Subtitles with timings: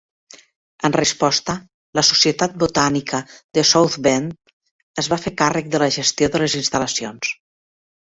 [0.87, 1.55] En resposta,
[1.99, 3.21] la societat botànica
[3.59, 4.53] de South Bend
[5.05, 7.35] es va fer càrrec de la gestió de les instal·lacions.